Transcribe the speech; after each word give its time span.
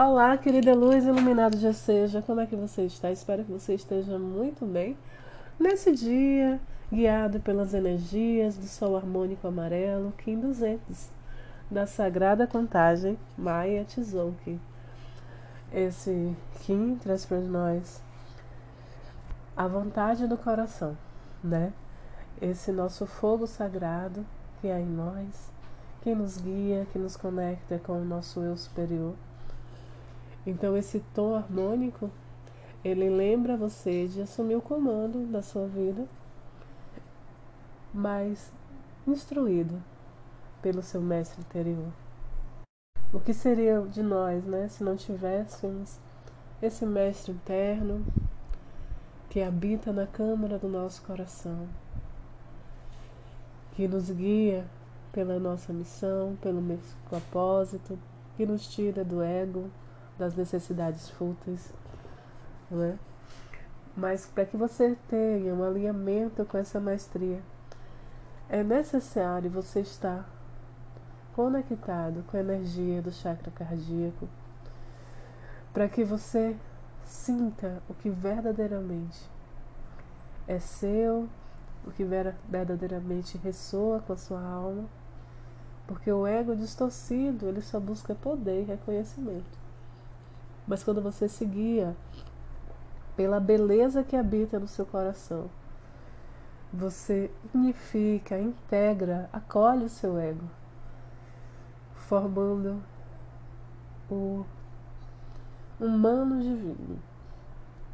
Olá, 0.00 0.38
querida 0.38 0.76
luz 0.76 1.04
iluminada 1.04 1.58
já 1.58 1.72
seja, 1.72 2.22
como 2.22 2.40
é 2.40 2.46
que 2.46 2.54
você 2.54 2.82
está? 2.82 3.10
Espero 3.10 3.42
que 3.42 3.50
você 3.50 3.74
esteja 3.74 4.16
muito 4.16 4.64
bem 4.64 4.96
nesse 5.58 5.92
dia, 5.92 6.60
guiado 6.88 7.40
pelas 7.40 7.74
energias 7.74 8.56
do 8.56 8.68
Sol 8.68 8.96
harmônico 8.96 9.48
amarelo 9.48 10.14
Kim 10.18 10.38
200 10.38 11.10
da 11.68 11.84
Sagrada 11.84 12.46
Contagem 12.46 13.18
Maya 13.36 13.84
Tzolk'in. 13.86 14.60
Esse 15.72 16.32
Kim 16.60 16.94
traz 16.94 17.26
para 17.26 17.40
nós 17.40 18.00
a 19.56 19.66
vontade 19.66 20.28
do 20.28 20.36
coração, 20.36 20.96
né? 21.42 21.72
Esse 22.40 22.70
nosso 22.70 23.04
fogo 23.04 23.48
sagrado 23.48 24.24
que 24.60 24.70
há 24.70 24.78
em 24.78 24.86
nós, 24.86 25.50
que 26.02 26.14
nos 26.14 26.38
guia, 26.38 26.86
que 26.92 27.00
nos 27.00 27.16
conecta 27.16 27.80
com 27.80 28.00
o 28.00 28.04
nosso 28.04 28.38
eu 28.38 28.56
superior 28.56 29.16
então 30.48 30.74
esse 30.78 31.00
tom 31.14 31.34
harmônico, 31.34 32.10
ele 32.82 33.10
lembra 33.10 33.54
você 33.54 34.08
de 34.08 34.22
assumir 34.22 34.56
o 34.56 34.62
comando 34.62 35.26
da 35.30 35.42
sua 35.42 35.66
vida, 35.66 36.06
mas 37.92 38.50
instruído 39.06 39.82
pelo 40.62 40.82
seu 40.82 41.02
mestre 41.02 41.42
interior. 41.42 41.92
O 43.12 43.20
que 43.20 43.34
seria 43.34 43.82
de 43.82 44.02
nós, 44.02 44.42
né, 44.44 44.68
se 44.68 44.82
não 44.82 44.96
tivéssemos 44.96 45.98
esse 46.62 46.86
mestre 46.86 47.32
interno 47.32 48.02
que 49.28 49.42
habita 49.42 49.92
na 49.92 50.06
câmara 50.06 50.58
do 50.58 50.68
nosso 50.68 51.02
coração, 51.02 51.68
que 53.72 53.86
nos 53.86 54.10
guia 54.10 54.66
pela 55.12 55.38
nossa 55.38 55.74
missão, 55.74 56.38
pelo 56.40 56.62
nosso 56.62 56.96
propósito, 57.06 57.98
que 58.34 58.46
nos 58.46 58.66
tira 58.66 59.04
do 59.04 59.22
ego, 59.22 59.70
das 60.18 60.34
necessidades 60.34 61.08
fúteis, 61.10 61.72
não 62.70 62.82
é? 62.82 62.98
Mas 63.96 64.26
para 64.26 64.44
que 64.44 64.56
você 64.56 64.96
tenha 65.08 65.54
um 65.54 65.64
alinhamento 65.64 66.44
com 66.44 66.58
essa 66.58 66.78
maestria, 66.78 67.40
é 68.48 68.62
necessário 68.62 69.50
você 69.50 69.80
estar 69.80 70.28
conectado 71.34 72.24
com 72.26 72.36
a 72.36 72.40
energia 72.40 73.00
do 73.00 73.12
chakra 73.12 73.50
cardíaco, 73.50 74.28
para 75.72 75.88
que 75.88 76.04
você 76.04 76.56
sinta 77.04 77.82
o 77.88 77.94
que 77.94 78.10
verdadeiramente 78.10 79.18
é 80.46 80.58
seu, 80.58 81.28
o 81.86 81.90
que 81.90 82.04
verdadeiramente 82.48 83.38
ressoa 83.38 84.00
com 84.00 84.12
a 84.12 84.16
sua 84.16 84.40
alma, 84.40 84.84
porque 85.86 86.10
o 86.10 86.26
ego 86.26 86.54
distorcido, 86.54 87.46
ele 87.46 87.62
só 87.62 87.78
busca 87.78 88.14
poder 88.14 88.62
e 88.62 88.64
reconhecimento. 88.64 89.67
Mas 90.68 90.84
quando 90.84 91.00
você 91.00 91.26
se 91.26 91.46
guia 91.46 91.96
pela 93.16 93.40
beleza 93.40 94.04
que 94.04 94.14
habita 94.14 94.60
no 94.60 94.68
seu 94.68 94.84
coração, 94.84 95.48
você 96.70 97.30
unifica, 97.54 98.38
integra, 98.38 99.30
acolhe 99.32 99.86
o 99.86 99.88
seu 99.88 100.18
ego, 100.18 100.44
formando 101.94 102.82
o 104.10 104.44
humano 105.80 106.38
divino, 106.42 106.98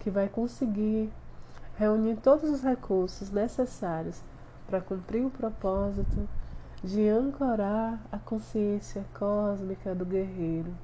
que 0.00 0.10
vai 0.10 0.28
conseguir 0.28 1.12
reunir 1.78 2.16
todos 2.16 2.50
os 2.50 2.62
recursos 2.62 3.30
necessários 3.30 4.20
para 4.66 4.80
cumprir 4.80 5.24
o 5.24 5.30
propósito 5.30 6.28
de 6.82 7.08
ancorar 7.08 8.00
a 8.10 8.18
consciência 8.18 9.04
cósmica 9.14 9.94
do 9.94 10.04
guerreiro 10.04 10.74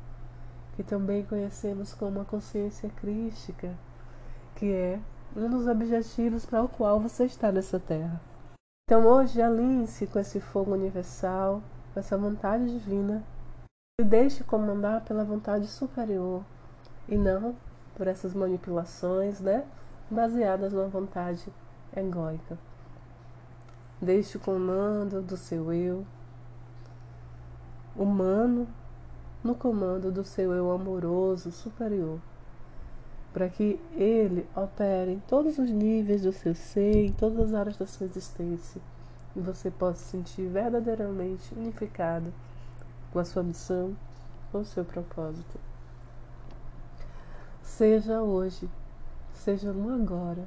que 0.76 0.82
também 0.82 1.24
conhecemos 1.24 1.94
como 1.94 2.20
a 2.20 2.24
consciência 2.24 2.88
crística, 2.90 3.76
que 4.56 4.72
é 4.72 5.00
um 5.36 5.48
dos 5.48 5.66
objetivos 5.66 6.44
para 6.44 6.62
o 6.62 6.68
qual 6.68 7.00
você 7.00 7.24
está 7.24 7.50
nessa 7.50 7.78
terra. 7.78 8.20
Então 8.84 9.06
hoje 9.06 9.40
alinhe-se 9.40 10.06
com 10.06 10.18
esse 10.18 10.40
fogo 10.40 10.72
universal, 10.72 11.62
com 11.92 12.00
essa 12.00 12.16
vontade 12.16 12.66
divina, 12.66 13.22
e 14.00 14.04
deixe 14.04 14.44
comandar 14.44 15.04
pela 15.04 15.24
vontade 15.24 15.66
superior 15.66 16.44
e 17.08 17.16
não 17.16 17.54
por 17.94 18.06
essas 18.06 18.34
manipulações, 18.34 19.40
né, 19.40 19.64
baseadas 20.10 20.72
na 20.72 20.86
vontade 20.86 21.52
egóica. 21.94 22.58
Deixe 24.00 24.36
o 24.36 24.40
comando 24.40 25.22
do 25.22 25.36
seu 25.36 25.72
eu 25.72 26.04
humano 27.94 28.66
no 29.42 29.54
comando 29.54 30.10
do 30.10 30.24
seu 30.24 30.52
eu 30.52 30.70
amoroso 30.70 31.50
superior, 31.50 32.18
para 33.32 33.48
que 33.48 33.80
ele 33.94 34.46
opere 34.54 35.12
em 35.12 35.20
todos 35.20 35.58
os 35.58 35.70
níveis 35.70 36.22
do 36.22 36.32
seu 36.32 36.54
ser, 36.54 37.06
em 37.06 37.12
todas 37.12 37.48
as 37.48 37.54
áreas 37.54 37.76
da 37.76 37.86
sua 37.86 38.06
existência, 38.06 38.80
e 39.34 39.40
você 39.40 39.70
possa 39.70 39.98
se 39.98 40.10
sentir 40.10 40.46
verdadeiramente 40.46 41.54
unificado 41.54 42.32
com 43.12 43.18
a 43.18 43.24
sua 43.24 43.42
missão, 43.42 43.96
com 44.50 44.60
o 44.60 44.64
seu 44.64 44.84
propósito. 44.84 45.58
Seja 47.62 48.20
hoje, 48.20 48.68
seja 49.32 49.72
no 49.72 49.94
agora, 49.94 50.44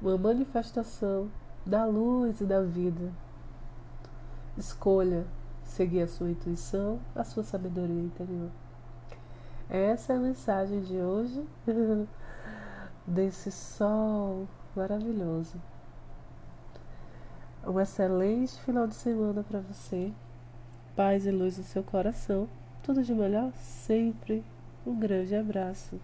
uma 0.00 0.16
manifestação 0.16 1.28
da 1.64 1.84
luz 1.84 2.40
e 2.40 2.44
da 2.44 2.62
vida. 2.62 3.12
Escolha 4.56 5.26
seguir 5.70 6.02
a 6.02 6.08
sua 6.08 6.30
intuição, 6.30 6.98
a 7.14 7.24
sua 7.24 7.44
sabedoria 7.44 8.02
interior. 8.02 8.50
Essa 9.68 10.12
é 10.12 10.16
a 10.16 10.20
mensagem 10.20 10.80
de 10.80 10.96
hoje 10.96 11.46
desse 13.06 13.52
sol 13.52 14.48
maravilhoso. 14.74 15.60
Um 17.64 17.78
excelente 17.78 18.58
final 18.62 18.86
de 18.86 18.94
semana 18.94 19.44
para 19.44 19.60
você. 19.60 20.12
Paz 20.96 21.24
e 21.24 21.30
luz 21.30 21.56
no 21.56 21.64
seu 21.64 21.84
coração. 21.84 22.48
Tudo 22.82 23.02
de 23.02 23.14
melhor 23.14 23.52
sempre. 23.52 24.44
Um 24.84 24.98
grande 24.98 25.36
abraço. 25.36 26.00